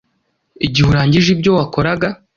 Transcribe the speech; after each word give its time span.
igihe 0.65 0.87
urangije 0.91 1.29
ibyo 1.35 1.51
wakoraga, 1.57 2.07